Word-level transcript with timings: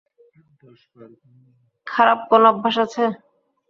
থারাপ 1.87 2.19
কোন 2.29 2.43
অভ্যাস 2.51 2.75
আছে? 2.85 3.03